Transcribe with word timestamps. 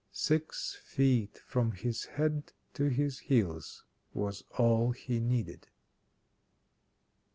Six 0.13 0.79
feet 0.83 1.37
from 1.45 1.73
his 1.73 2.05
head 2.05 2.53
to 2.73 2.85
his 2.85 3.19
heels 3.19 3.83
was 4.15 4.43
all 4.57 4.89
he 4.93 5.19
needed. 5.19 5.67